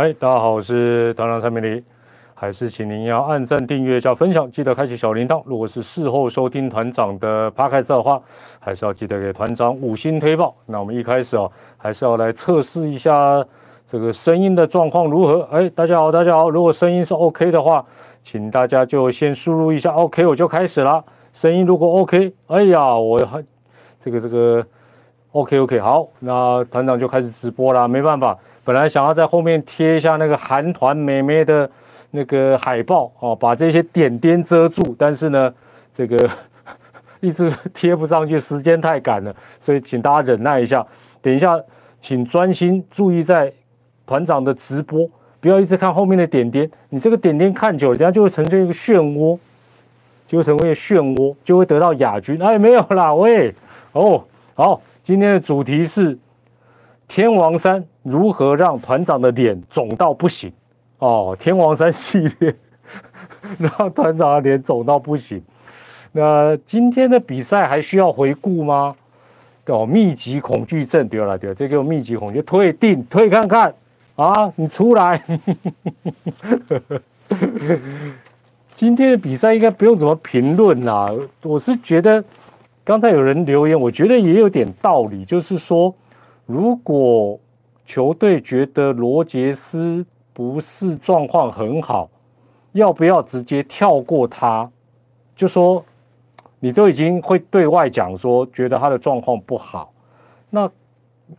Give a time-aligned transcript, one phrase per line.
[0.00, 1.82] 嗨，大家好，我是团长蔡明黎，
[2.32, 5.42] 还是请您要按赞、订阅加分享，记得开启小铃铛。
[5.44, 8.22] 如果是事后收听团长的 p 开 d 的话，
[8.60, 10.54] 还是要记得给团长五星推报。
[10.66, 13.44] 那我们一开始哦，还是要来测试一下
[13.84, 15.40] 这个声音的状况如何。
[15.50, 17.84] 哎，大家好，大家好，如果声音是 OK 的话，
[18.22, 21.04] 请大家就先输入一下 OK，我就开始了。
[21.32, 23.44] 声音如果 OK，哎呀，我还
[23.98, 24.64] 这个这个
[25.32, 28.38] OK OK，好，那团长就开始直播啦，没办法。
[28.68, 31.70] 本来想要在后面贴一下那个韩团美眉的
[32.10, 35.50] 那个海报哦，把这些点点遮住，但是呢，
[35.90, 36.28] 这个
[37.20, 40.86] 一直贴不上去，时间太赶了，所以请大家忍耐一下。
[41.22, 41.58] 等一下，
[41.98, 43.50] 请专心注意在
[44.06, 45.08] 团长的直播，
[45.40, 46.70] 不要一直看后面的点点。
[46.90, 49.38] 你这个点点看久了，等下就会成为一个漩涡，
[50.26, 52.38] 就会成为一个漩涡，就会得到亚军。
[52.42, 53.54] 哎，没有啦，喂，
[53.92, 54.22] 哦，
[54.52, 56.18] 好，今天的主题是。
[57.10, 60.52] 天王山如何让团长的脸肿到不行？
[60.98, 62.54] 哦，天王山系列
[63.58, 65.42] 让团长的脸肿到不行。
[66.12, 68.96] 那今天的比赛还需要回顾吗？
[69.66, 73.72] 哦，密集恐惧症丢了丢，这个密集恐惧退定退看看
[74.16, 75.22] 啊，你出来。
[78.72, 81.10] 今天的比赛应该不用怎么评论啦。
[81.42, 82.24] 我是觉得
[82.84, 85.94] 刚才有人留言，我觉得也有点道理，就是说。
[86.46, 87.38] 如果
[87.88, 92.10] 球队觉得罗杰斯不是状况很好，
[92.72, 94.70] 要不要直接跳过他？
[95.34, 95.82] 就说
[96.60, 99.90] 你都已经会对外讲说，觉得他的状况不好，
[100.50, 100.66] 那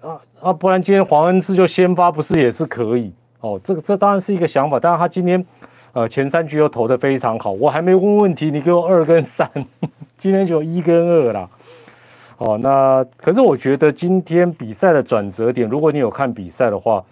[0.01, 3.13] 啊啊，不然今天黄恩志就先发，不是也是可以？
[3.41, 5.45] 哦，这个这当然是一个想法，但是他今天
[5.93, 9.47] 呃前三局又投的非常好，我还没问问题，你给我二跟三，
[10.17, 11.47] 今天就一跟二了。
[12.39, 17.03] 哦，那可是我觉得今天比赛的转折点，如果你有看比赛的话，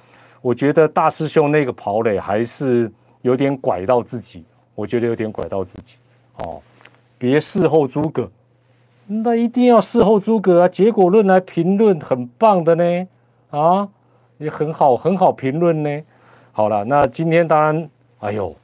[0.41, 2.89] 我觉得大师兄那个跑垒还是
[3.23, 5.97] 有点拐到自己，我觉得有点拐到自己。
[6.45, 6.61] 哦，
[7.17, 8.29] 别事后诸葛，
[9.05, 10.67] 那一定要事后诸葛啊！
[10.69, 13.07] 结果论来评论很棒的呢，
[13.49, 13.85] 啊，
[14.37, 16.01] 也很好很好评论呢。
[16.53, 17.89] 好了，那今天当然，
[18.19, 18.55] 哎呦，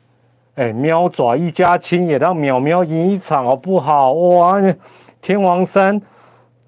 [0.55, 4.13] 哎，喵爪一家亲也让淼淼赢一场好不好？
[4.13, 4.61] 哇，
[5.19, 6.01] 天王山。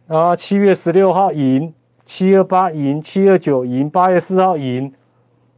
[0.07, 1.73] 啊，七月十六号赢，
[2.03, 4.93] 七二八赢，七二九赢，八月四号赢，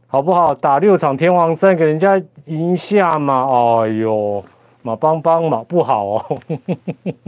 [0.06, 0.54] 好不好？
[0.54, 2.16] 打六场天王山给人家
[2.46, 3.46] 赢一下嘛？
[3.82, 4.42] 哎呦，
[4.80, 6.38] 马邦邦嘛，不好哦。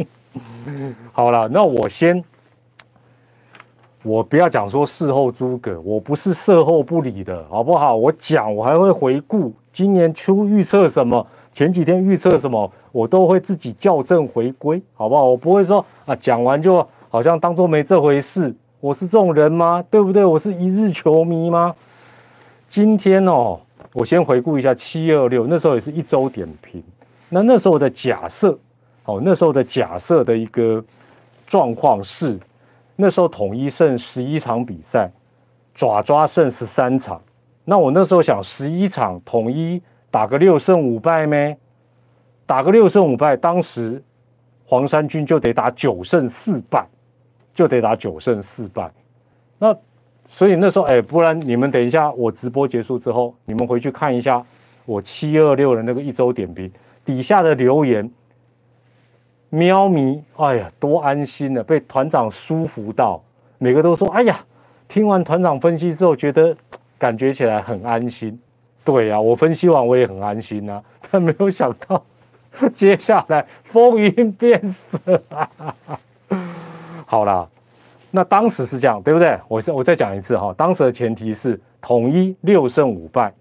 [1.13, 2.25] 好了，那我先，
[4.03, 7.95] 我不要讲说事后诸葛，我不是事后不理的，好不好？
[7.95, 15.25] 我讲，我还会回顾今年初预测什么，前几天预测什么，我都会自己校正回归，好不好？
[15.25, 16.83] 我不会说啊，讲完就。
[17.13, 19.85] 好像当做没这回事，我是这种人吗？
[19.91, 20.25] 对不对？
[20.25, 21.75] 我是一日球迷吗？
[22.69, 23.59] 今天哦，
[23.93, 26.81] 我先回顾一下七二六，那时候也是一周点评。
[27.29, 28.57] 那那时候的假设，
[29.07, 30.83] 哦，那时候的假设的一个
[31.49, 32.39] 状况是，
[32.95, 35.11] 那时候统一胜十一场比赛，
[35.75, 37.21] 爪爪胜十三场。
[37.65, 39.83] 那我那时候想，十一场统一
[40.13, 41.59] 打个六胜五败咩？
[42.47, 44.01] 打个六胜五败，当时
[44.65, 46.87] 黄山军就得打九胜四败。
[47.55, 48.91] 就得打九胜四败，
[49.59, 49.77] 那
[50.29, 54.45] 所以那时候哎，不然你们等一下，我直播结束之后，你们回去看一下
[54.87, 56.71] 我七二六的那个一周点评
[57.05, 58.09] 底下的留言，
[59.49, 63.23] 喵咪，哎呀，多安心的，被团长舒服到，
[63.59, 64.39] 每个都说，哎呀，
[64.87, 66.57] 听完团长分析之后，觉得
[66.97, 68.41] 感觉起来很安心。
[68.85, 72.03] 对呀，我分析完我也很安心啊，但没有想到
[72.73, 75.23] 接下来风云变色。
[77.11, 77.45] 好啦，
[78.13, 79.37] 那当时是这样，对不对？
[79.49, 83.35] 我再我再讲一次哈，当时的前提是统一六胜五败，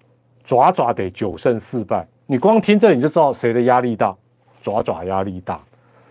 [0.44, 2.08] 爪爪得九胜四败。
[2.26, 4.18] 你光听这你就知道谁的压力大，
[4.60, 5.62] 爪爪压力大。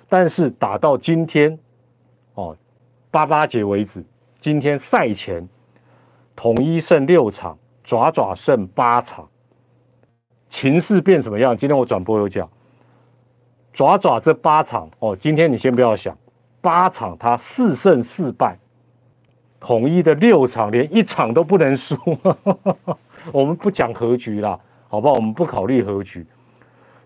[0.09, 1.59] 但是打到今天，
[2.35, 2.57] 哦，
[3.11, 4.05] 八八节为止，
[4.39, 5.45] 今天赛前
[6.37, 9.29] 统一胜六场，爪爪胜八场，
[10.49, 11.57] 情势变什么样？
[11.57, 12.49] 今天我转播有讲，
[13.73, 16.17] 爪爪这八场哦，今天你先不要想。
[16.61, 18.59] 八场他四胜四败，
[19.61, 21.97] 统一的六场连一场都不能输。
[23.33, 24.59] 我们不讲和局啦，
[24.89, 25.15] 好不好？
[25.15, 26.27] 我们不考虑和局。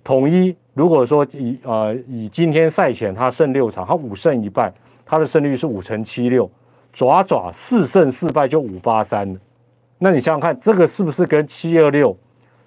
[0.03, 4.73] 统一如果说以呃以今天赛前他胜六场，他五胜一败，
[5.05, 6.51] 他的胜率是五成七六。
[6.93, 9.39] 爪爪四胜四败就五八三
[9.99, 12.17] 那你想想看，这个是不是跟七二六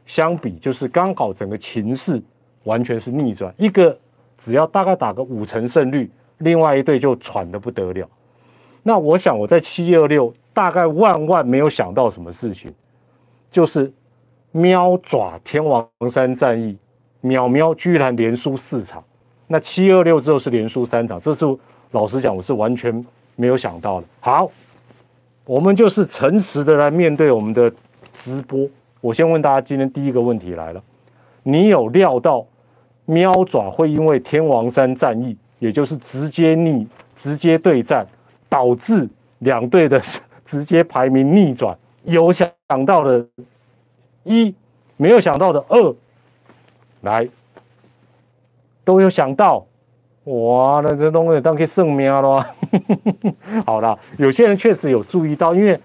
[0.06, 2.22] 相比，就是刚好整个情势
[2.64, 3.54] 完全是逆转？
[3.58, 3.96] 一个
[4.38, 6.10] 只要大概打个五成胜率。
[6.40, 8.08] 另外一队就喘得不得了，
[8.84, 12.74] 那我想我在七二六大概万万没有想到什么事情，
[13.50, 13.92] 就是
[14.52, 16.78] 喵爪天王山战役，
[17.22, 19.04] 喵喵居然连输四场，
[19.48, 21.46] 那七二六之后是连输三场，这是
[21.92, 23.06] 老实讲我是完全
[23.36, 24.08] 没有想到的。
[24.20, 24.52] 好，
[25.46, 27.72] 我们就是诚实的来面对我们的
[28.14, 28.68] 直播。
[29.02, 30.84] 我先问大家，今天第一个问题来了，
[31.44, 32.46] 你有料到
[33.06, 38.06] 喵爪会因为天王山战役，也就是直接逆直接对战，
[38.48, 39.10] 导致
[39.40, 40.00] 两队的
[40.46, 41.76] 直接排名逆转？
[42.04, 42.48] 有想
[42.86, 43.26] 到的，
[44.24, 44.54] 一
[44.96, 45.96] 没有想到的二，
[47.02, 47.28] 来
[48.84, 49.66] 都有想到，
[50.26, 52.48] 哇，那这东西当可以圣命了。
[53.66, 55.76] 好了，有些人确实有注意到，因为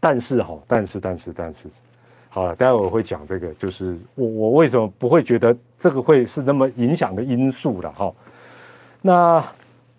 [0.00, 1.68] 但是哈，但是但是但是，
[2.30, 8.10] 好了，待会我会讲这个，就是我我为什么不会觉得这个会是那么影响的因素了哈？
[9.02, 9.44] 那。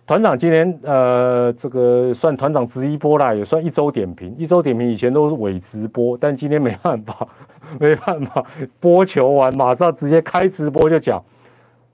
[0.03, 4.35] 团长今天呃，这个算团长直一波啦，也算一周点评。
[4.37, 7.25] 一周点评以前都是伪直播，但今天没办法，
[7.79, 8.43] 没办法，
[8.81, 11.23] 播球完马上直接开直播就讲，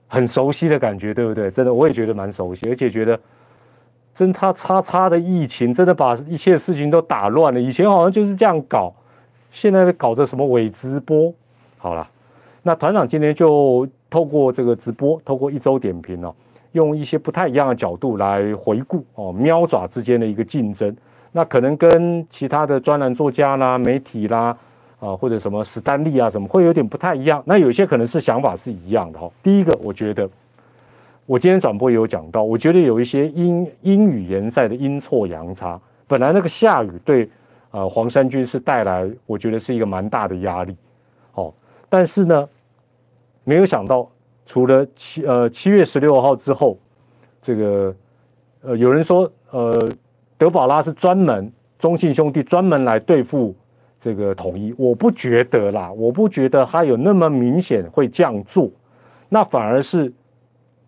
[0.08, 1.48] 很熟悉的感觉，对不对？
[1.48, 3.16] 真的，我也觉得蛮熟悉，而且觉得
[4.12, 7.60] 真他叉叉的疫情真的把一切事情都打乱了。
[7.60, 8.92] 以前好像就是这样搞，
[9.48, 11.32] 现在搞的什么伪直播？
[11.76, 12.08] 好了，
[12.64, 16.34] 那团长今天就透过这个直播，透过一周点评哦。
[16.78, 20.96] 用一些不太一样的角度来回顾哦，喵爪之间的一个竞争，
[21.32, 24.56] 那可能跟其他的专栏作家啦、媒体啦
[25.00, 27.42] 啊，或者什么史丹利啊什么，会有点不太一样。
[27.44, 29.28] 那有些可能是想法是一样的哈。
[29.42, 30.30] 第一个，我觉得
[31.26, 37.28] 我今天转播也有讲到，我觉得有一些英英语联赛的阴错阳差，本来那个下雨对
[37.72, 40.76] 呃黄山军是带来，我觉得是一个蛮大的压力
[41.34, 41.52] 哦，
[41.88, 42.48] 但是呢，
[43.42, 44.08] 没有想到。
[44.48, 46.78] 除了七呃七月十六号之后，
[47.42, 47.94] 这个
[48.62, 49.78] 呃有人说呃
[50.38, 53.54] 德保拉是专门中信兄弟专门来对付
[54.00, 58.70] 这个统一，我不觉得啦，我不觉得他有那么明显会这样做，
[59.28, 60.10] 那反而是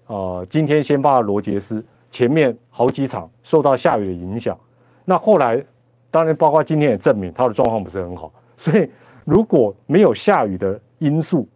[0.06, 4.58] 呃今天先发罗杰斯前面好几场受到下雨的影响，
[5.04, 5.62] 那后来
[6.10, 8.88] 当然包括今天也证明他的状况不是很好，所以
[9.26, 11.46] 如果没有下雨的因素。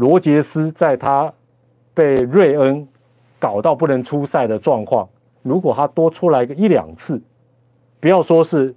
[0.00, 1.30] 罗杰斯在他
[1.92, 2.88] 被瑞恩
[3.38, 5.06] 搞到不能出赛的状况，
[5.42, 7.20] 如果他多出来个一两次，
[8.00, 8.74] 不要说是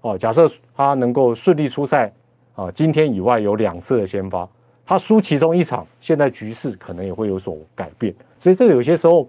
[0.00, 2.12] 哦，假设他能够顺利出赛
[2.54, 4.48] 啊，今天以外有两次的先发，
[4.86, 8.14] 他输其中一场，现在局势可能也会有所改变。
[8.38, 9.28] 所以这个有些时候，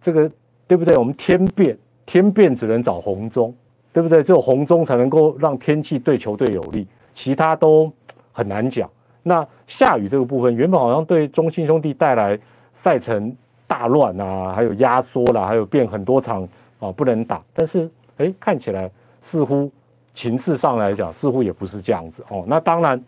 [0.00, 0.28] 这个
[0.66, 0.96] 对不对？
[0.96, 3.54] 我们天变，天变只能找红中，
[3.92, 4.20] 对不对？
[4.20, 7.88] 只有红中才能够让天气对球队有利，其他都
[8.32, 8.90] 很难讲。
[9.22, 12.38] 那下雨这个部分，原本好像对中信兄弟带来
[12.72, 13.34] 赛程
[13.66, 16.46] 大乱啊，还有压缩啦，还有变很多场
[16.78, 17.42] 啊不能打。
[17.52, 18.90] 但是哎，看起来
[19.20, 19.70] 似乎
[20.14, 22.44] 情势上来讲，似乎也不是这样子哦。
[22.46, 23.02] 那当然，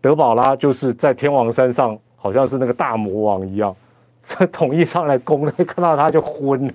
[0.00, 3.74] 德保拉就是在天王山上，好像是那个大魔王一样，
[4.22, 6.72] 这统一上来攻了，看到他就昏了。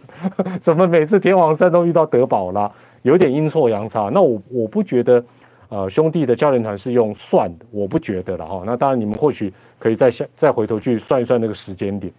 [0.60, 2.71] 怎么每次天王山都遇到德保拉，
[3.04, 4.10] 有点阴错阳差？
[4.12, 5.24] 那我我不觉得。
[5.69, 8.62] 呃，兄弟的教练团是用算的，我不觉得了哈。
[8.63, 12.13] 那当然，你们或许可以再下再回头去算一算那个时间点。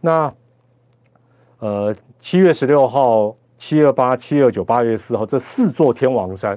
[0.00, 0.32] 那
[1.58, 6.56] 呃，七月十六号、七二八、七二九、八月四号这四座天王山，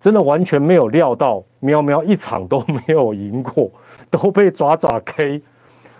[0.00, 3.70] 真的完全没有料到，喵喵一场都 没有赢过，
[4.10, 5.40] 都被爪爪 K。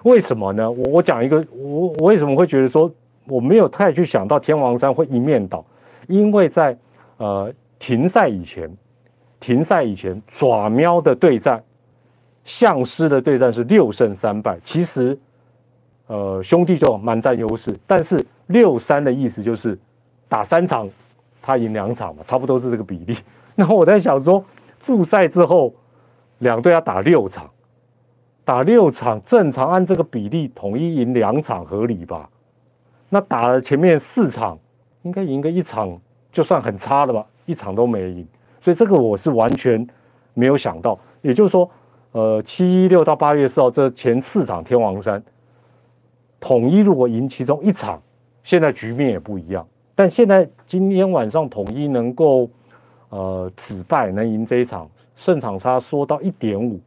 [0.03, 0.69] 为什么呢？
[0.69, 2.91] 我我讲一个，我我为什么会觉得说
[3.27, 5.65] 我没有太去想到天王山会一面倒？
[6.09, 6.77] 因为在
[7.19, 8.69] 呃停赛以前。
[9.43, 11.61] 停赛以前，爪喵的对战，
[12.45, 14.57] 相师的对战是六胜三败。
[14.63, 15.19] 其实，
[16.07, 19.77] 呃，兄弟就蛮占优势，但是六三的意思就是
[20.29, 20.89] 打三场，
[21.43, 23.17] 他赢两场嘛，差不多是这个比例。
[23.57, 24.45] 然后我在想说，
[24.79, 25.75] 复赛之后
[26.39, 27.51] 两队要打六场，
[28.45, 32.31] 打六场正常按这个比例统一赢两场合理吧？
[33.09, 34.57] 那打了前面四场，
[35.03, 37.27] 应该赢个一场就算很差了吧？
[37.45, 38.25] 一场都没赢。
[38.63, 39.85] 所以这个我是完全
[40.35, 41.69] 没有想到，也就是说，
[42.13, 45.21] 呃，七一六到八月四号这前四场天王山，
[46.39, 48.01] 统一如果赢其中一场，
[48.45, 49.67] 现在局面也不一样。
[49.97, 52.49] 但现在今天晚上统一能够
[53.09, 56.79] 呃止败，能赢这一场，胜场差缩到一点五，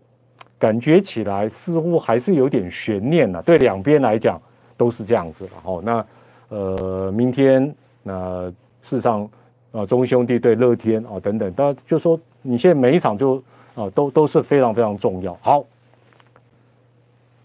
[0.58, 3.44] 感觉起来似乎还是有点悬念了。
[3.44, 4.41] 对两边来讲
[4.77, 5.51] 都是这样子了。
[5.65, 6.05] 哦，那
[6.48, 8.50] 呃，明天那
[8.82, 9.29] 事实上。
[9.75, 13.44] 啊，中兄弟对乐天啊，等等，当然就说你现在每一场就
[13.75, 15.38] 啊，都都是非常非常重要。
[15.41, 15.65] 好，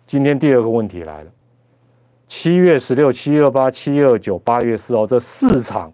[0.07, 1.31] 今天第二个问题来了，
[2.29, 5.93] 七月十六、七二八、七二九、八月四号这四场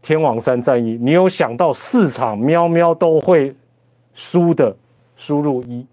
[0.00, 3.52] 天王山战役，你有想到四场喵喵都会
[4.12, 4.76] 输的，
[5.16, 5.84] 输入一，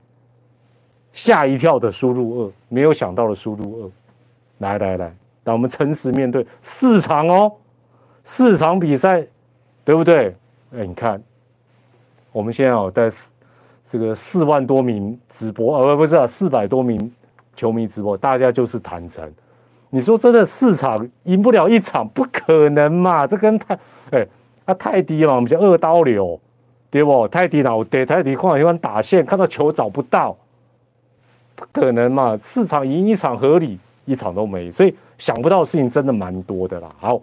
[1.11, 3.91] 吓一跳的输入二，没有想到的输入二，
[4.59, 7.51] 来来来，让我们诚实面对四场哦，
[8.23, 9.25] 四场比赛，
[9.83, 10.35] 对不对？
[10.73, 11.21] 哎，你看，
[12.31, 13.09] 我们现在哦，在
[13.87, 17.11] 这个四万多名直播，呃，不是啊四百多名
[17.55, 19.29] 球迷直播，大家就是坦诚。
[19.89, 23.27] 你说真的，四场赢不了一场，不可能嘛？
[23.27, 23.77] 这跟太，
[24.11, 24.25] 哎，
[24.65, 26.39] 他太低了，我们叫二刀流，
[26.89, 27.27] 对不？
[27.27, 30.37] 太低了，我得太低，况喜欢打线，看到球找不到，
[31.55, 32.37] 不可能嘛？
[32.37, 36.89] 四场赢一场合理，一场都没，所以想不到的事情真的蛮多的啦。
[36.97, 37.21] 好，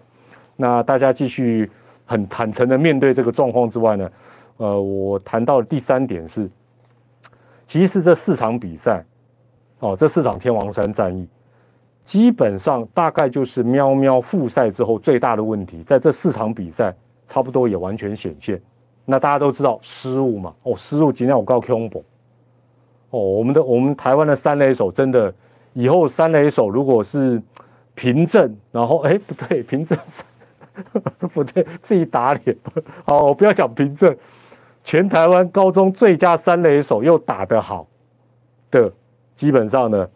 [0.60, 1.70] 那大家继续
[2.04, 4.10] 很坦诚的面对这个状况之外呢，
[4.56, 6.50] 呃，我谈到的第三点是，
[7.64, 9.04] 其实这四场比赛，
[9.78, 11.28] 哦，这四场天王山战役。
[12.02, 16.92] 基本上大概就是喵喵复赛之后最大的问题，在这四场比赛
[17.26, 18.60] 差不多也完全显现。
[19.04, 20.54] 那大家都知道失误嘛？
[20.64, 22.02] 哦，失误今天我告 Q 博，
[23.10, 25.32] 哦，我们的我们台湾的三垒手真的
[25.72, 27.40] 以后三垒手如果是
[27.94, 29.96] 凭证，然后哎不对，凭证
[31.38, 32.56] 不对， 自己打脸。
[33.06, 34.14] 好，我不要讲凭证，
[34.84, 37.86] 全台湾高中最佳三垒手又打得好
[38.70, 38.92] 的，
[39.34, 40.06] 基本上呢。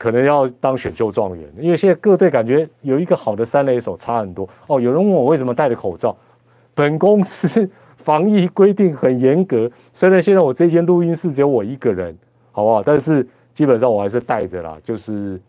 [0.00, 4.80] 可能要当选秀状元，因为现在各队感觉有一个好的三垒手差很多哦。
[4.80, 6.16] 有人问我为什么戴着口罩？
[6.72, 12.16] 本公司 防疫规定很严格，虽然现在我这间录音室只有我一个人，
[12.52, 12.80] 好不好？
[12.80, 14.78] 但是基本上我还是戴着啦。
[14.84, 15.40] 就是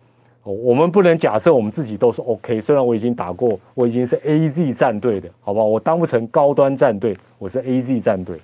[0.50, 2.60] 我们不能假设我们自己都是 OK。
[2.60, 5.66] 虽然我已经打过，我已经是 AZ 战队的，好不好？
[5.66, 8.40] 我当不成高端战队，我是 AZ 战队。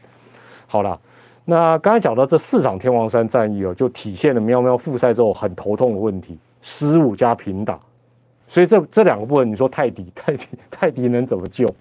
[0.67, 0.99] 好了。
[1.47, 7.79] 那刚才讲到这四场天王山战役哦，就体现了喵喵复赛之后很头痛的问题：失误加平打。
[8.47, 11.71] 所以这这两个部分，你说泰迪、 泰迪、泰迪能怎么救？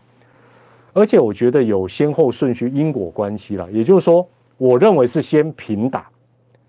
[0.92, 3.66] 而且我觉得有先后顺序、因果关系了。
[3.72, 4.28] 也就是说，
[4.58, 6.10] 我认为是先平打。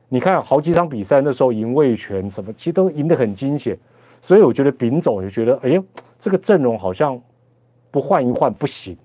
[0.09, 3.77] 你看好几场比赛那时候赢卫权什么，其实都赢得很惊险。
[4.21, 5.83] 所以我觉得丙总也觉得，哎呦，
[6.17, 7.19] 这个阵容好像
[7.91, 8.97] 不换一换不行。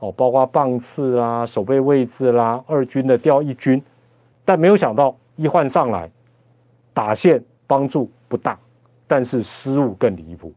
[0.00, 3.82] 哦，包括棒次啦、守备位置啦，二军的调一军，
[4.44, 6.08] 但没有想到一换上来，
[6.94, 8.56] 打线帮助不大，
[9.08, 10.52] 但是失误更离谱。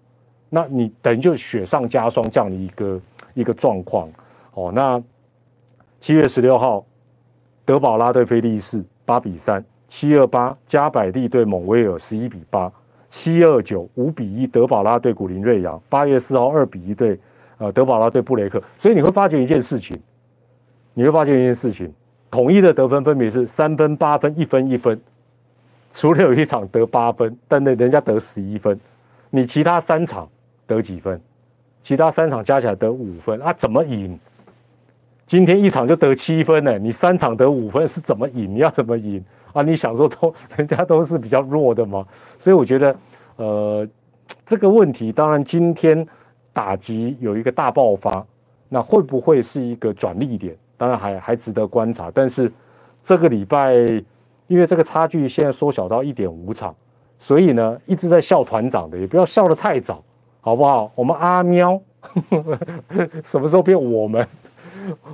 [0.48, 3.01] 那你等于就雪上加霜这样的一个
[3.34, 4.08] 一个状况。
[4.53, 5.01] 哦，那
[6.00, 6.86] 七月十六号，
[7.65, 12.72] 德保拉对菲利士八比三，七二八加百利对蒙威尔十一比八，
[13.10, 17.20] 七二九五比一德保拉对古林瑞阳，八月四号二比一对。
[17.58, 19.96] 呃，德保拉对布雷克，所以你会发觉一件事情，
[20.96, 21.94] 你会发现一件事情，
[22.32, 25.00] 统一的得分分别是三分、八分、一分、一分，
[25.94, 28.80] 除了有一场得八分，但那人家得十一分，
[29.30, 30.28] 你其他三场
[30.66, 31.22] 得几分？
[31.84, 33.54] 其他三场加起来得五分啊？
[33.54, 34.20] 怎么赢？
[35.28, 36.80] 今天一场就得七分呢？
[36.80, 38.56] 你三场得五分是怎么赢？
[38.56, 39.62] 你要怎么赢啊？
[39.62, 42.05] 你想说都人家都是比较弱的嘛？
[42.39, 42.96] 所以我觉得，
[43.38, 43.88] 呃，
[44.46, 46.08] 这个问题当然今天。
[46.53, 48.22] 打击有一个大爆发，
[48.67, 50.53] 那会不会是一个转利点？
[50.75, 52.12] 当然还还值得观察。
[52.13, 52.51] 但是
[53.01, 53.74] 这个礼拜，
[54.48, 56.75] 因为这个差距现在缩小到一点五场，
[57.17, 60.03] 所以呢一直在笑团长的，也不要笑得太早，
[60.41, 60.91] 好不好？
[60.93, 61.81] 我们阿喵
[63.24, 64.27] 什么时候变我们？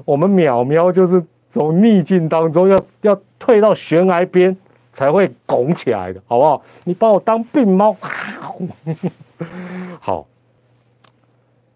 [0.05, 4.55] 我们淼喵就是从逆境当中要要退到悬崖边
[4.91, 6.61] 才会拱起来的，好不好？
[6.83, 7.95] 你把我当病猫，
[9.99, 10.27] 好。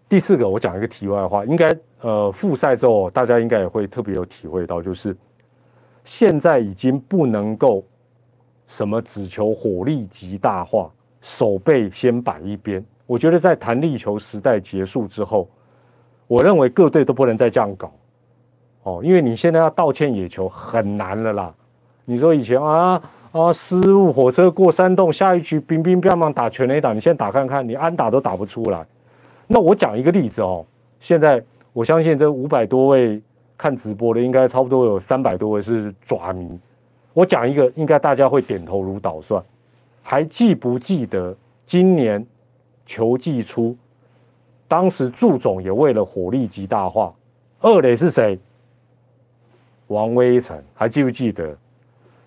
[0.08, 5.16] 第四个，我讲一个题外话，应该呃复赛之后，大家应该也会特别有体会到，就是
[6.04, 7.82] 现在已经不能够
[8.66, 10.90] 什么只求火力极大化，
[11.22, 12.84] 手背先摆一边。
[13.06, 15.48] 我觉得在弹力球时代结束之后，
[16.26, 17.90] 我认为各队都不能再这样搞
[18.82, 21.54] 哦，因为你现在要道歉野球很难了啦。
[22.04, 28.84] 你说以前啊啊失误火车过山洞，下一局兵兵乓乓打全垒打，你现在打看看，你安打都打不出来。
[29.46, 30.64] 那我讲一个例子哦，
[30.98, 33.22] 现在我相信这五百多位
[33.56, 36.58] 看直播的，应该差不多有三百多位是爪迷。
[37.12, 39.40] 我讲一个，应该大家会点头如捣蒜。
[40.02, 41.32] 还记不记得
[41.64, 42.26] 今年
[42.84, 43.76] 球季初，
[44.66, 47.14] 当时祝总也为了火力极大化，
[47.60, 48.36] 二垒是谁？
[49.92, 51.56] 王威成，还记不记得？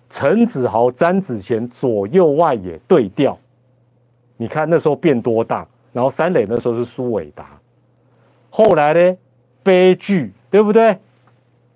[0.08, 3.36] 陈子豪、詹子贤左右外野对调，
[4.36, 5.66] 你看那时候变多大？
[5.92, 7.58] 然后三垒那时候是苏伟达，
[8.50, 9.16] 后来呢，
[9.62, 10.96] 悲剧对不对？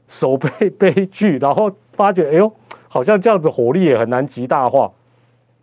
[0.07, 2.53] 手背 悲剧，然后发觉哎呦，
[2.87, 4.93] 好像这样子火力也很难极大化，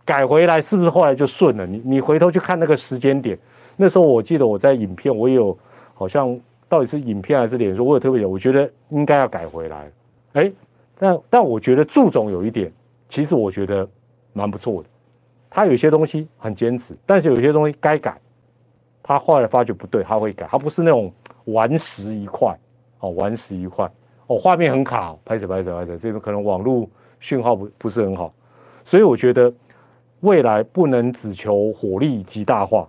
[0.03, 1.67] 改回来是不是后来就顺了？
[1.67, 3.37] 你你回头去看那个时间点，
[3.75, 5.57] 那时候我记得我在影片我有
[5.93, 9.89] 好像到底是影片还是脸书，我有特别有，我觉得应该要改回来。
[10.33, 10.51] 哎，
[10.97, 12.71] 但但我觉得祝总有一点，
[13.09, 13.87] 其实我觉得
[14.33, 14.89] 蛮不错的。
[15.49, 18.19] 他有些东西很坚持，但是有些东西该改，
[19.01, 20.45] 他后来发觉不对，他会改。
[20.49, 21.11] 他不是那种
[21.45, 22.57] 顽石一块，
[22.99, 23.89] 哦，顽石一块，
[24.27, 26.87] 哦，画面很卡，拍着拍着拍着，这边可能网络
[27.19, 28.33] 讯号不不是很好，
[28.83, 29.51] 所以我觉得
[30.19, 32.87] 未来不能只求火力极大化，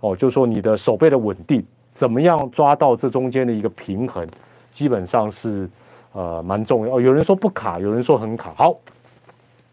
[0.00, 1.64] 哦，就说你的手背的稳定。
[1.94, 4.26] 怎么样抓到这中间的一个平衡，
[4.68, 5.70] 基本上是
[6.14, 6.98] 呃蛮重要。
[6.98, 8.54] 有人说不卡，有人说很卡。
[8.56, 8.74] 好，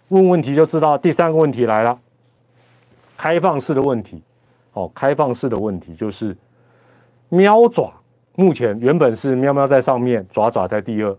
[0.10, 0.98] 问问题就知道。
[0.98, 1.98] 第三个问题来了，
[3.16, 4.22] 开放式的问题。
[4.74, 6.36] 哦，开放式的问题就是
[7.30, 7.92] 喵爪，
[8.36, 11.18] 目前原本是喵喵在上面，爪爪在第二，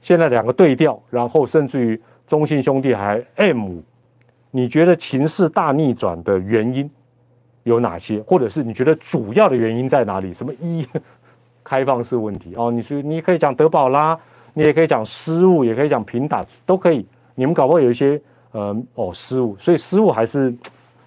[0.00, 3.78] 现在两个对调，然后甚至于中信兄弟还 M，
[4.50, 6.90] 你觉得情势大逆转的原因？
[7.64, 10.32] 有哪些，或者是你觉得主要的原因在哪里？
[10.32, 10.86] 什么一
[11.68, 12.70] 开放式问题哦？
[12.70, 14.18] 你说你可以讲德保拉，
[14.54, 17.06] 你也可以讲失误，也可以讲平打，都可以。
[17.34, 18.18] 你们搞不好有一些
[18.52, 20.54] 呃哦失误，所以失误还是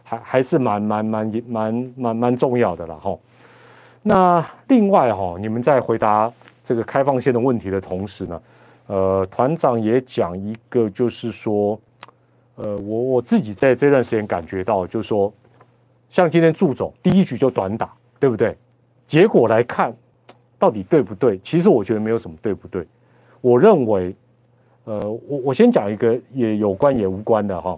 [0.04, 3.18] 还还是蛮蛮蛮蛮蛮蛮重要的了哈。
[4.04, 6.32] 那另外哈，你们在回答
[6.64, 8.42] 这个开放线的问题的同时呢，
[8.86, 11.80] 呃，团长也讲一个，就是说，
[12.58, 15.34] 呃，我我自己在这段时间感觉到，就是说。
[16.10, 17.90] 像今天祝总第一局就短打，
[18.20, 18.54] 对不对？
[19.08, 19.96] 结果来看，
[20.62, 21.40] 到底对不对？
[21.40, 22.86] 其实我觉得没有什么对不对。
[23.42, 24.16] 我认为，
[24.84, 27.76] 呃，我我先讲一个也有关也无关的哈。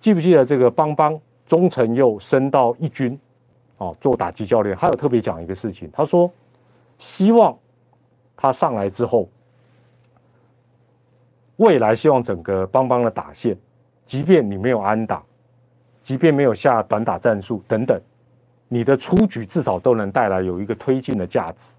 [0.00, 3.20] 记不记得这个邦邦钟成又升到一军，
[3.76, 6.30] 哦，做打击教练，他有特别讲一个事情，他说
[6.96, 7.54] 希望
[8.34, 9.28] 他上来之后，
[11.56, 13.54] 未来希望整个邦邦的打线，
[14.06, 15.22] 即便你没有安打。
[16.00, 18.00] 即便没有下短打战术等等，
[18.68, 21.78] 你的出局至少都能带来有一个推进的价值，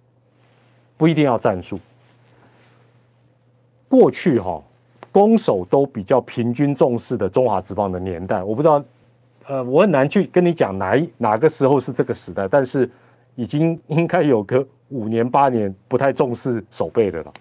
[0.99, 1.79] 不一定要战术。
[3.87, 4.61] 过去哈，
[5.13, 8.83] 攻守都比较平均重视的中华职棒的年代，我不知道，
[9.47, 12.91] 呃，我很难去跟你讲哪一哪个时候是这个时代，但是
[13.35, 17.33] 已经应该有个五年八年不太重视守备的了。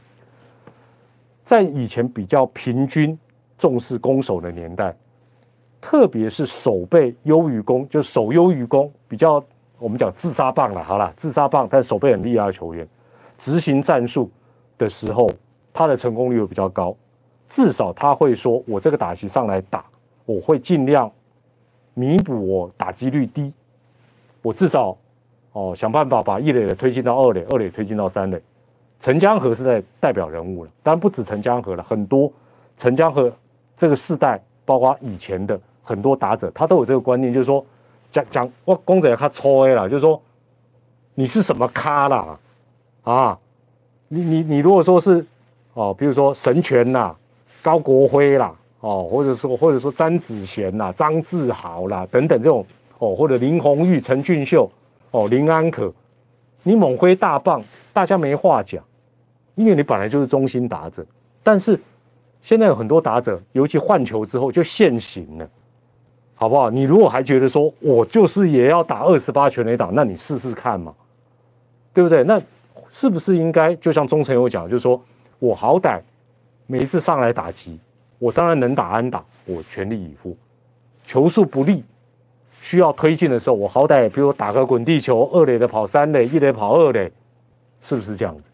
[1.42, 3.18] 在以前比较平均
[3.59, 4.94] 重视攻守的年代。
[5.81, 9.40] 特别是守备优于攻，就守优于攻，比较
[9.79, 12.85] 我们讲自杀棒了，好了，自杀棒，但守备很厉害的球员，
[13.38, 14.31] 执行战术
[14.77, 15.31] 的时候，
[15.72, 16.94] 他的成功率会比较高。
[17.48, 19.85] 至少他会说，我这个打击上来打，
[20.27, 21.11] 我会尽量
[21.94, 23.55] 弥补我打击率低，
[24.42, 24.94] 我至少
[25.53, 28.38] 哦想办法把一垒的推进到二垒，二垒推进到三垒。
[29.01, 32.31] 陈江河是在代表人物了，当然不止陈江河了，很多
[32.77, 33.33] 陈江河
[33.74, 35.59] 这个世代，包括以前的。
[35.81, 37.64] 很多打者他都有这个观念，就是说
[38.12, 40.20] 讲讲我公仔他抽 A 了，就是说
[41.14, 42.38] 你是什么咖啦
[43.03, 43.39] 啊？
[44.09, 45.25] 你你你如果说是
[45.75, 47.15] 哦，比如说神拳啦、
[47.61, 52.65] 高国辉啦，哦，或者说或者说詹子贤啦、张志豪啦等等这种
[52.99, 54.71] 哦，或者林红玉、陈俊秀
[55.11, 55.93] 哦、林安可，
[56.63, 58.83] 你猛挥大棒，大家没话讲，
[59.55, 61.05] 因为你本来就是中心打者。
[61.43, 61.79] 但是
[62.41, 65.49] 现在有很多打者，尤其换球之后就现形了。
[66.41, 66.71] 好不好？
[66.71, 70.95] 你如果还觉得说我就是也要打二十八全垒打，那你试试看嘛，
[71.93, 72.23] 对不对？
[72.23, 72.41] 那
[72.90, 75.01] 是不是应该就像钟成有讲，就是说
[75.38, 76.01] 我好歹
[76.66, 77.79] 每一次上来打击，
[78.18, 80.37] 我当然能打安打，我全力以赴。
[81.05, 81.85] 球速不利，
[82.61, 87.11] 需要推进的时候，我好歹比如打个滚地球，二垒的跑三垒，一垒跑二垒，
[87.81, 88.44] 是不是这样子？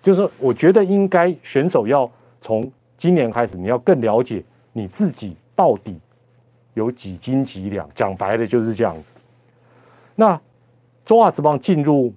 [0.00, 5.98] 就是说，我觉得应该选手要从今年开始，你要更了解你自己到底。
[6.74, 9.12] 有几斤几两，讲白了就是这样子。
[10.14, 10.40] 那
[11.04, 12.10] 中华职棒进入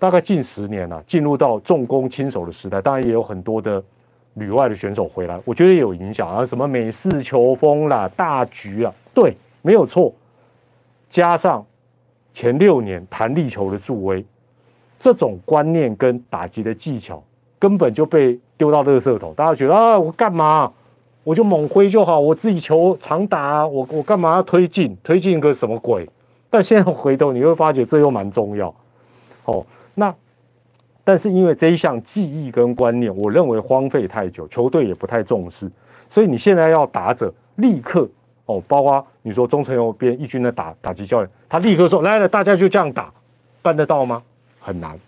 [0.00, 3.80] 大概近十年了，进入到重攻轻手的时代，当然也有很多的
[4.34, 10.10] 旅外的选手回来，我觉得也有影响啊，什么美式球风啦、大局啊，对，没有错。
[11.10, 11.62] 加上
[12.32, 14.24] 前六年弹力球的助威，
[14.98, 17.22] 这种观念跟打击的技巧
[17.58, 20.72] 根本就被丢到垃圾桶，大家觉得啊，我干嘛？
[21.22, 24.96] 我就猛挥就好，我自己球长打，我我干嘛要推进？
[25.04, 26.08] 推进个什么鬼？
[26.48, 28.74] 但现在回头你会发觉这又蛮重要。
[29.44, 29.64] 哦，
[30.00, 30.14] 那
[31.04, 35.70] 但是因为这一项记忆跟观念，我认为荒废太久，球队也不太重视，
[36.08, 38.08] 所以你现在要打者立刻
[38.46, 43.12] 哦，包括你说中层、右边一军的打打击教练，他立刻说来了，大家就这样打，
[43.60, 44.22] 办得到吗？
[44.58, 44.98] 很难，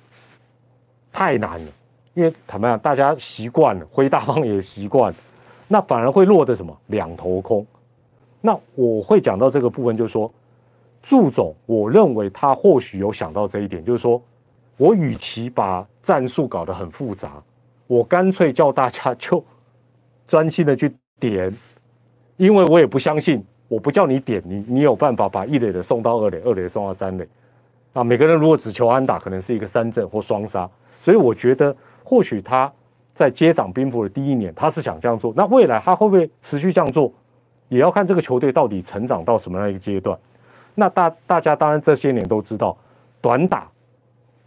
[1.11, 1.71] 太难了，
[2.13, 5.17] 因为坦白讲，大家习惯了，挥大方也习惯了。
[5.69, 7.67] 那反而会落得什么两头空？
[8.43, 10.31] 那我会讲到这个部分，就是说，
[11.03, 14.21] 祝总，我认为他或许有想到这一点，就是说，
[14.77, 17.43] 我与其把战术搞得很复杂，
[17.87, 19.45] 我干脆叫大家就
[20.27, 21.55] 专心的去点，
[22.37, 27.29] 因为我也不相信，我不叫你点，你你有办法把一垒的送到二垒，二垒送到三垒
[27.93, 28.03] 啊？
[28.03, 32.73] 每个人如果只求安打，可能是一个三振或双杀，所以我觉得或许他
[33.15, 37.13] 在接掌兵符的第一年，他是想这样做，那未来他会不会持续这样做，
[37.69, 40.19] 也要看这个球队到底成长到什么样一个阶段。
[40.75, 42.77] 那大大家当然这些年都知道，
[43.21, 43.69] 短打。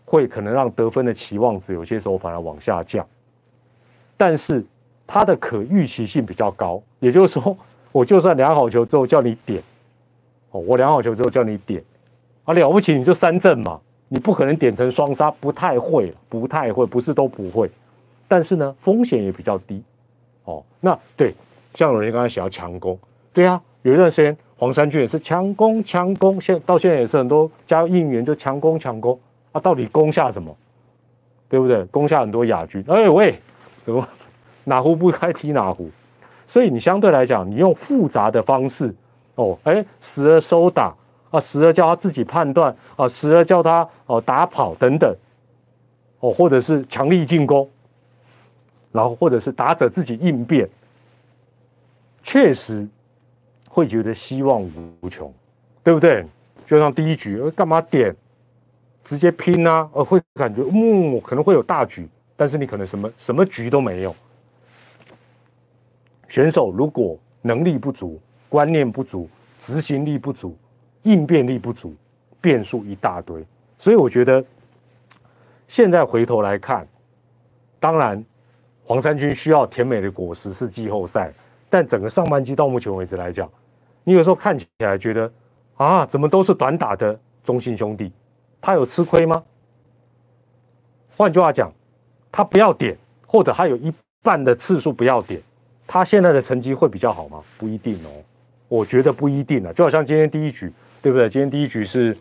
[0.06, 3.06] 会可能让得分的期望值有些时候反而往下降，
[4.16, 4.64] 但是
[5.08, 6.82] 它的可预期性比较高。
[7.00, 7.58] 也就是说，
[7.92, 9.62] 我就算量好球之后叫你点，
[10.52, 11.84] 哦，我量好球之后叫你点，
[12.44, 17.70] 啊，了不起你就三振嘛，你不可能点成双杀，不太会，不太会，不是都不会。
[18.28, 19.84] 但是呢，风险也比较低，
[20.46, 21.34] 哦，那对，
[21.74, 22.98] 像有人刚才写要强攻，
[23.34, 29.20] 对啊，有一段时间黄山军也是强攻强攻，现到现在也是很多加应援就强攻强攻。
[29.56, 30.54] 他到底攻下什么？
[31.48, 31.82] 对不对？
[31.86, 32.84] 攻下很多亚军。
[32.90, 33.40] 哎喂，
[33.82, 34.06] 怎么
[34.66, 35.90] 哪壶不开提哪壶？
[36.46, 38.94] 所以你相对来讲，你用复杂的方式
[39.36, 40.94] 哦，哎，时而收打
[41.30, 45.16] 啊，时而叫他自己判断啊，时而叫他哦打跑等等
[46.20, 47.70] 哦，或者是强力进攻，
[48.92, 50.68] 然后或者是打者自己应变，
[52.22, 52.86] 确实
[53.70, 54.62] 会觉得希望
[55.00, 55.34] 无穷，
[55.82, 56.26] 对不对？
[56.68, 58.14] 就像第一局，干嘛点？
[59.06, 64.14] 直接拼啊，而会感觉嗯可能会有大局，但是你可能什么什么局都没有。
[66.28, 70.58] 选手如果能力不足、观念不足、执行力不足、
[71.04, 71.94] 应变力不足，
[72.42, 73.46] 变数一大堆。
[73.78, 74.44] 所以我觉得
[75.68, 76.88] 现在回头来看，
[77.80, 78.26] 当然
[78.84, 81.32] 黄山军需要甜美的果实是季后赛，
[81.70, 83.48] 但整个上半季到目前为止来讲，
[84.04, 85.32] 你有时候看起来觉得
[85.76, 88.12] 啊，怎么都是短打的中信兄弟。
[88.62, 89.44] 他有吃亏吗？
[91.18, 91.72] 换句话讲，
[92.32, 95.42] 他不要点，或者他有一半的次数不要点，
[95.88, 97.42] 他现在的成绩会比较好吗？
[97.58, 98.10] 不一定哦，
[98.68, 99.72] 我觉得不一定啊。
[99.72, 101.30] 就好像今天第一局，对不对？
[101.30, 102.18] 今天第一局是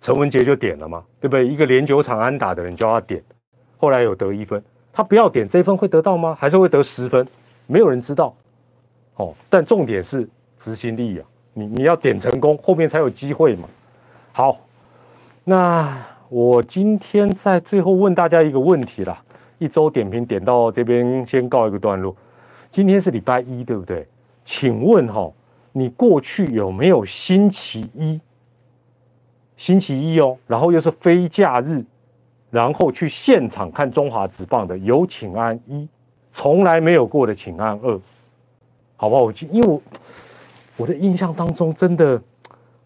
[0.00, 1.46] 陈文杰就点了嘛，对不对？
[1.46, 3.22] 一个连九场安打的人叫他点，
[3.78, 6.36] 后来有得一分，他不要点这一分会得到吗？
[6.38, 7.26] 还是会得十分？
[7.66, 8.36] 没有人知道。
[9.16, 13.68] 哦，但重点是执行力啊，你你要点成功，后面才有机会嘛。
[14.36, 14.58] 好。
[15.44, 15.96] 那
[16.28, 19.22] 我今天在最后问大家一个问题啦，
[19.58, 22.12] 一周点评点到这边先告一个段落。
[22.68, 24.04] 今天是礼拜一，对不对？
[24.44, 25.30] 请问哈，
[25.70, 28.20] 你过去有没有星期一？
[29.56, 31.84] 星期一哦，然后又是非假日，
[32.50, 35.88] 然后去现场看中华职棒的，有请按一，
[36.32, 38.00] 从来没有过的请按二，
[38.96, 39.22] 好不好？
[39.22, 39.80] 我因为我
[40.78, 42.20] 我的印象当中，真的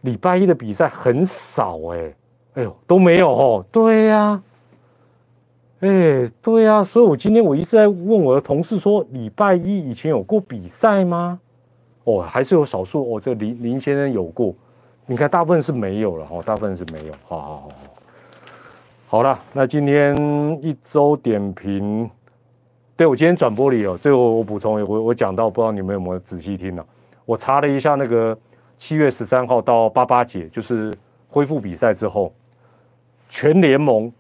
[0.09, 2.15] 礼拜一的比赛很少哎。
[2.55, 3.65] 哎呦，都没有哦。
[3.71, 4.43] 对呀，
[5.81, 11.39] 哎，对呀，所以我今天我一直在问我的同事说，礼拜一以前有过比赛吗？
[12.05, 13.21] 哦，还是有少数哦。
[13.21, 14.55] 这林林先生有过，
[15.07, 17.13] 你看大部分是没有了哦，大部分是没有。
[17.23, 17.71] 好好好，
[19.07, 20.17] 好了，那今天
[20.63, 22.11] 一周点评，
[22.97, 26.85] 对我今天转播里哦，最后我补充，我我讲到，不知道你们有没有仔细听呢？
[27.25, 28.37] 我查了一下那个
[28.79, 30.91] 七月十三号到八八节，就是
[31.29, 32.33] 恢复比赛之后。
[33.29, 34.11] 全联盟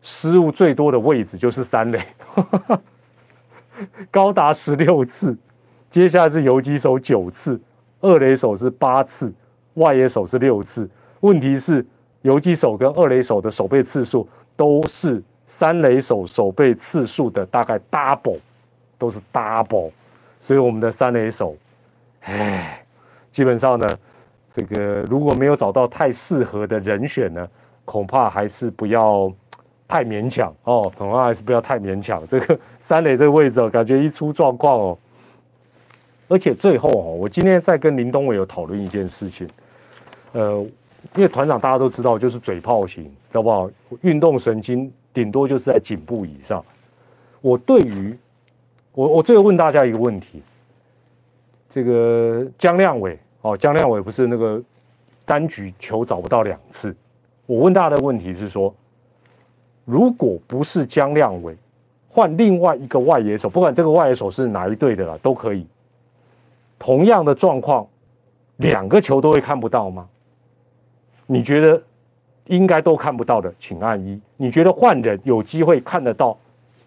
[0.00, 2.00] 失误最多的位置就是三垒，
[4.10, 5.36] 高达十六次。
[5.90, 7.60] 接下来是游击手九次，
[8.00, 9.30] 二垒手是八次，
[9.74, 10.88] 外野手是六次。
[11.20, 11.84] 问题是
[12.22, 18.38] 游击手跟二垒手的守备次数都是三垒手守备次数的大概 double，
[18.96, 19.90] 都是 double。
[20.40, 21.54] 所以我们的三垒手，
[22.20, 22.85] 唉，
[23.36, 23.86] 基本上呢，
[24.50, 27.46] 这个如果没有找到太适合的人选呢。
[27.84, 29.32] 恐怕还是不要
[29.86, 32.26] 太勉强哦，恐怕还是不要太勉强。
[32.26, 34.98] 这个三垒这个位置哦，感觉一出状况哦，
[36.26, 39.48] 而且最后哦，我今天在跟林东伟有讨论一件事情，
[40.32, 40.60] 呃，
[41.14, 43.70] 因为团长大家都知道，就是嘴炮型，好不好？
[44.00, 46.64] 运动神经顶多就是在颈部以上。
[47.40, 48.18] 我对于
[48.94, 50.42] 我我最后问大家一个问题，
[51.70, 54.60] 这个江亮伟哦，江亮伟不是那个
[55.24, 56.94] 单局球找不到两次。
[57.46, 58.74] 我问大家的问题是说，
[59.84, 61.56] 如果不是江亮伟，
[62.08, 65.66] 换另外一个外野手，不管这个外野手是哪一队的啦，都可以。
[66.78, 67.86] 同样的状况，
[68.56, 70.08] 两个球都会看不到吗？
[71.26, 71.82] 你觉得
[72.46, 76.36] 应该都看不到的，请按一；你觉得换人有机会看得到、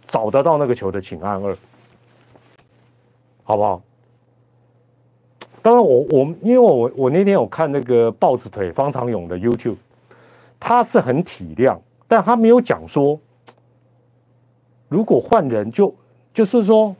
[0.03, 1.57] 找得到那个球的，请按二，
[3.43, 3.81] 好不好？
[5.61, 9.77] 当然，我我因为我我那天有看那个豹子腿方长勇的 YouTube。
[10.61, 13.17] 他是很体谅但他没有讲说，
[14.89, 15.95] 如果换人就
[16.33, 16.93] 就是说，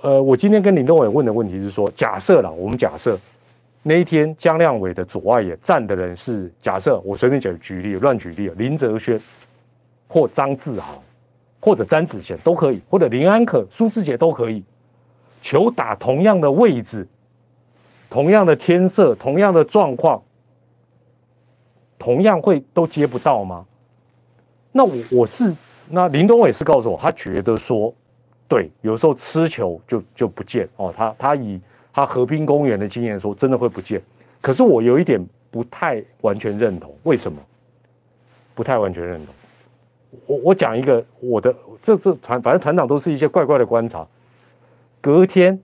[0.00, 3.20] 呃，我今天跟林东伟问的问题是说，假设了，我们假设
[3.82, 9.20] 那一天江亮伟的左外野站的人是假设，我随便举举例，乱举例，林哲轩
[10.08, 11.02] 或张志豪
[11.60, 14.64] 或者詹子贤都可以，或者林安可、苏志杰都可以，
[15.44, 17.06] 球打同样的位置，
[18.08, 20.20] 同样的天色，同样的状况。
[21.98, 23.66] 同样会都接不到吗？
[24.72, 25.54] 那我我是
[25.90, 27.92] 那林东伟是告诉我，他觉得说，
[28.48, 30.92] 对，有时候吃球就就不见哦。
[30.96, 31.60] 他他以
[31.92, 34.00] 他和平公园的经验说，真的会不见。
[34.40, 37.38] 可是我有一点不太完全认同，为什么？
[38.54, 39.34] 不太完全认同。
[40.24, 44.06] 我我讲一个我的这这团，反正团长都是一些怪怪的观察。
[45.04, 45.60] 隔天，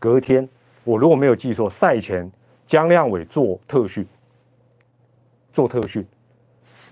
[0.00, 0.48] 隔天，
[0.82, 2.28] 我如果没有记错，赛前
[2.66, 4.04] 江亮伟做特训。
[5.52, 6.04] 做特训，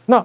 [0.06, 0.24] 那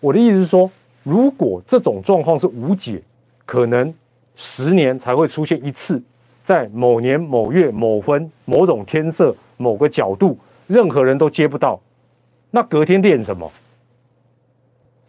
[0.00, 0.68] 我的意思是说，
[1.04, 3.00] 如果这种状况是无解，
[3.46, 3.94] 可能
[4.34, 6.02] 十年才会出现一次，
[6.42, 10.36] 在某年某月某分某种天色某个角度，
[10.66, 11.80] 任何人都接不到，
[12.50, 13.48] 那隔天练什么？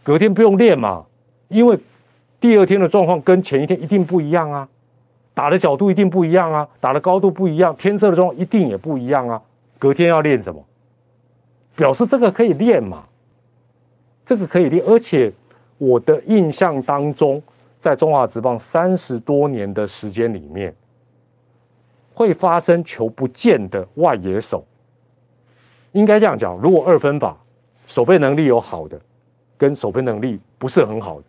[0.03, 1.03] 隔天不用练嘛，
[1.47, 1.79] 因为
[2.39, 4.69] 第二天的状况跟前一天一定不一样啊，
[5.33, 9.41] 打的角度一定不一样啊，打的高度不一样，天色的状况一定也不一样啊，
[9.79, 10.63] 隔天要练什么？
[11.75, 13.05] 表示这个可以练嘛？
[14.25, 15.31] 这个可以练，而且
[15.77, 17.41] 我的印象当中，
[17.79, 20.75] 在中华职棒三十多年的时间里面，
[22.13, 24.63] 会发生球不见的外野手，
[25.93, 27.35] 应该这样讲：如果二分法，
[27.87, 28.99] 守备能力有好的，
[29.57, 31.23] 跟守备能力不是很好的，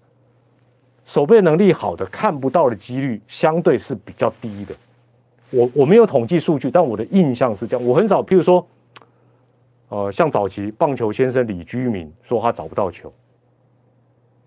[1.04, 4.74] 守备能力好的看不到的几率相对是比较低的。
[5.50, 7.86] 我我没有统计数据，但我的印象是这样。
[7.86, 8.66] 我很少，譬如说。
[9.94, 13.12] 呃，像早期棒球先生李居明说他找不到球，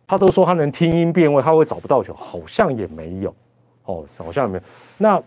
[0.07, 3.29] 他都说他能听音辨位，他会找不到球，好像也没有，
[3.83, 4.63] 哦，好像也没有。
[4.97, 5.21] 那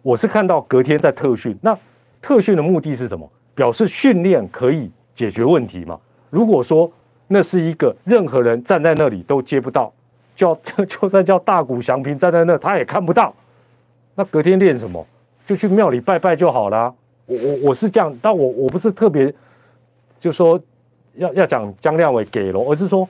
[0.00, 1.78] 我是看到隔天在特训，那
[2.22, 3.30] 特训的目的是什么？
[3.54, 6.00] 表示训练可以解决问题嘛？
[6.30, 6.90] 如果说
[7.26, 9.92] 那是一个任何人站在那里都接不到，
[10.36, 10.54] 叫
[10.86, 13.34] 就算叫大谷祥平站在那，他也看不到，
[14.14, 15.04] 那隔天练什么？
[15.46, 16.94] 就去庙里拜拜就好了。
[17.24, 19.34] 我我我是这样，但我我不是特别
[20.20, 20.60] 就说
[21.14, 23.08] 要要讲江亮伟给了，而是说，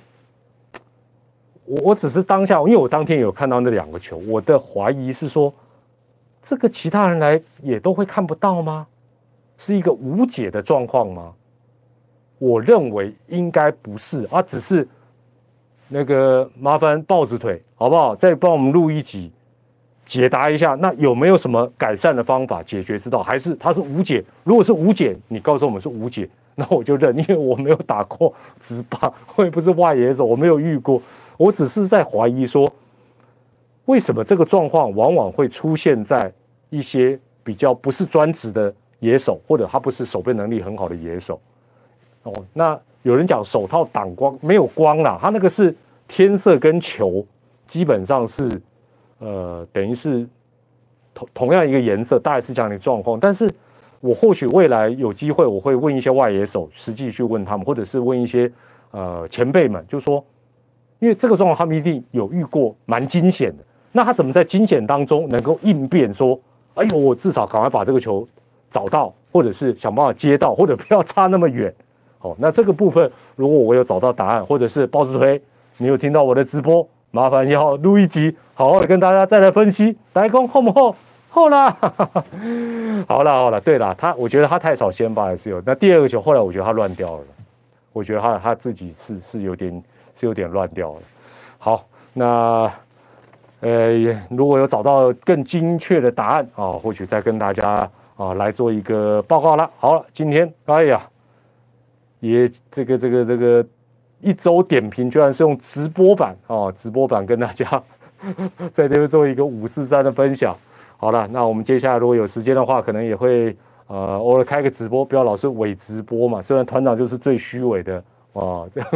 [1.65, 5.53] 我我只是当下，因为我当天有看到那两个球，我的怀疑是说，
[6.43, 8.87] 这个其他人来也都会看不到吗？
[9.59, 11.33] 是一个无解的状况吗？
[12.39, 14.87] 我认为应该不是，啊，只是
[15.88, 18.14] 那个麻烦豹子腿好不好？
[18.16, 19.33] 再帮我们录一集。
[20.05, 23.20] 解答一下，那有没有什么改善的方法解决之道？
[23.20, 24.25] 还是它是无解？
[24.44, 31.03] 如果是无解，你告诉我们是无解， 那我就认，因为我没有打过直棒，我也不是外野手，我没有遇过。
[31.37, 32.72] 我只是在怀疑说，
[33.87, 36.33] 为什么这个状况往往会出现在
[36.70, 41.40] 一些比较不是专职的野手，或者他不是守备能力很好的野手。
[42.27, 45.75] 哦，那有人讲手套挡光没有光啦，他那个是
[46.07, 47.25] 天色跟球
[47.65, 48.61] 基本上是。
[49.19, 50.29] 呃，等于是
[51.15, 53.19] 同同样一个颜色，大概是这样的状况。
[53.19, 53.51] 但是
[53.99, 58.53] 我或许未来有机会，我会问一些外野手，实际去问他们，或者是问一些
[58.91, 60.23] 呃前辈们，就说，
[60.99, 63.65] 因为这个状况他们一定有遇过，蛮惊险的。
[63.91, 66.12] 那他怎么在惊险当中能够应变？
[66.12, 66.39] 说，
[66.75, 68.29] 哎呦，我至少赶快把这个球
[68.69, 71.75] 找到，或者是想办法接到，或者不要差那么远。
[72.19, 75.41] 好，那这个部分，如果我有找到答案，或者是包子推，
[75.79, 76.87] 你有听到我的直播？
[77.13, 79.97] 麻烦要录一集，好好的跟大家再来分析。
[80.15, 80.95] 来攻后不后？
[81.31, 81.69] 后 啦，
[83.07, 83.61] 好了好了。
[83.61, 85.63] 对了，他我觉得他太少先发还是有。
[85.67, 87.25] 那第二个球后来我觉得他乱掉了，
[87.93, 89.83] 我觉得他他自己是是有点
[90.15, 91.01] 是有点乱掉了。
[91.59, 92.71] 好，那
[93.61, 93.93] 呃
[94.31, 99.71] 如果有找到更精确的答案啊，或许再跟大家啊来做一个报告了。
[99.79, 101.01] 好了，今天哎呀，
[102.31, 103.67] 也这个这个这个。
[104.23, 107.67] 一周点评居然是用直播版哦，直播版跟大家
[108.73, 110.57] 在这边做一个五四三的分享。
[110.97, 113.55] 好了，那我们接下来如果有时间的话，可能也会
[113.89, 116.41] 呃偶尔开个直播，不要老是伪直播嘛。
[116.41, 118.91] 虽然团长就是最虚伪的哦，这样。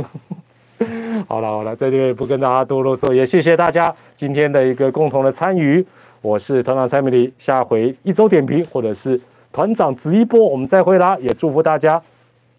[1.29, 5.85] 好了好了，在这边不跟大家多啰嗦，也谢谢大家今天的一个共同的参与。
[6.23, 9.21] 我是团长蔡美丽，下回一周点评或者是
[9.53, 11.15] 团长直一波，我们再会啦。
[11.21, 12.03] 也祝福大家，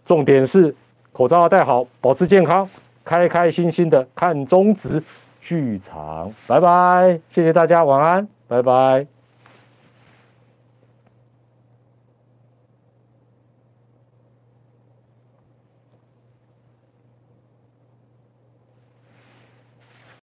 [0.05, 0.73] 重点是。
[1.13, 2.67] 口罩要戴好，保持健康，
[3.03, 5.03] 开开心心的看中职
[5.41, 9.20] 剧场，拜拜，谢谢大家，晚安，拜拜。